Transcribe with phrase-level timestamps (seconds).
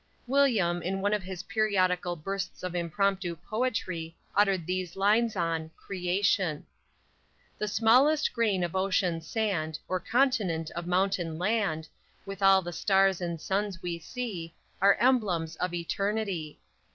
[0.25, 6.65] William, in one of his periodical bursts of impromptu poetry, uttered these lines on CREATION.
[7.59, 11.87] _The smallest grain of ocean sand, Or continent of mountain land,
[12.25, 16.57] With all the stars and suns we see Are emblems of eternity.